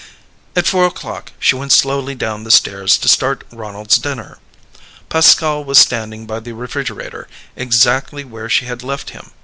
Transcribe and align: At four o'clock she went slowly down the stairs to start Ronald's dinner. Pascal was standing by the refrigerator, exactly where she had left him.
At 0.55 0.65
four 0.65 0.87
o'clock 0.87 1.31
she 1.37 1.55
went 1.55 1.71
slowly 1.71 2.15
down 2.15 2.43
the 2.43 2.49
stairs 2.49 2.97
to 2.97 3.07
start 3.07 3.43
Ronald's 3.51 3.99
dinner. 3.99 4.39
Pascal 5.09 5.63
was 5.63 5.77
standing 5.77 6.25
by 6.25 6.39
the 6.39 6.53
refrigerator, 6.53 7.27
exactly 7.55 8.23
where 8.23 8.49
she 8.49 8.65
had 8.65 8.81
left 8.81 9.11
him. 9.11 9.29